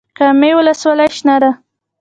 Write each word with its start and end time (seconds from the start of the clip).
کامې 0.17 0.51
ولسوالۍ 0.57 1.07
شنه 1.17 1.35
ده؟ 1.41 1.51